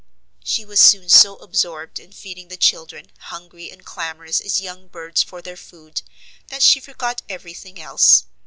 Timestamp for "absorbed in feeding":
1.35-2.47